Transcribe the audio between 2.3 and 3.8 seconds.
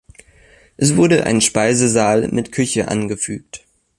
Küche angefügt.